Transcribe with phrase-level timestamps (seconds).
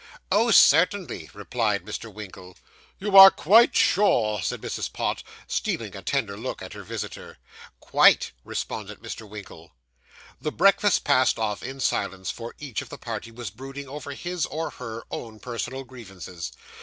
[0.31, 2.11] 'Oh, certainly,' replied Mr.
[2.11, 2.57] Winkle.
[2.97, 4.91] 'You are quite sure?' said Mrs.
[4.91, 7.37] Pott, stealing a tender look at her visitor.
[7.79, 9.29] 'Quite,' responded Mr.
[9.29, 9.73] Winkle.
[10.41, 14.47] The breakfast passed off in silence, for each of the party was brooding over his,
[14.47, 16.51] or her, own personal grievances.